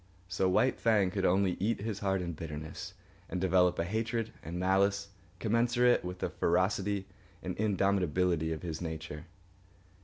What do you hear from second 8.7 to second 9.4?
nature.